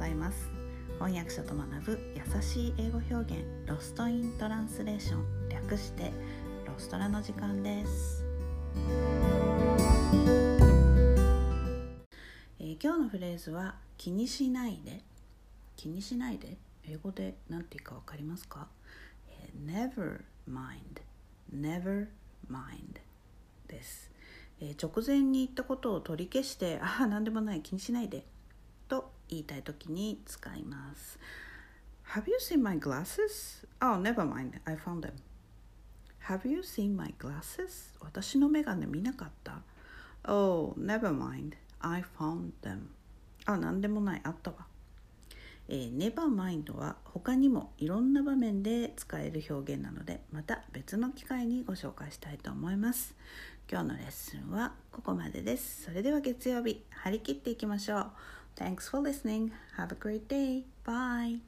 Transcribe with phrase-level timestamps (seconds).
[0.00, 0.50] ざいます。
[0.94, 5.48] 翻訳者と学ぶ優しい英語表現ロストイントランスレーション。
[5.50, 6.10] 略して
[6.66, 8.24] ロストラの時間です、
[12.58, 15.02] えー今日のフレーズは気にしないで。
[15.76, 16.56] 気にしないで？
[16.88, 18.68] 英語で何て言うか分かりますか、
[19.28, 21.02] えー never mind
[21.54, 22.06] never
[22.50, 23.00] mind
[23.68, 24.10] です、
[24.60, 27.60] えー直前に言ったことを取り消してああ何でもない。
[27.60, 28.24] 気にしないで。
[29.30, 31.18] 言いたい時に使います
[32.14, 33.64] Have you seen my glasses?
[33.80, 34.60] Oh, never mind.
[34.64, 35.12] I found them.
[36.26, 37.94] Have you seen my glasses?
[38.00, 39.62] 私のメガネ見なかった
[40.24, 41.52] Oh, never mind.
[41.78, 42.88] I found them.
[43.46, 44.20] あ、なんでもない。
[44.24, 44.66] あったわ。
[45.72, 53.14] えー、never mind は他にもいろんな場面で使える表現なのでまた別の機会にご紹介したいと思います
[53.70, 58.06] 今日のレッスンはここまでですそれでは月曜日張り切っていきましょう
[58.56, 59.52] Thanks for listening.
[59.76, 60.64] Have a great day.
[60.84, 61.38] Bye.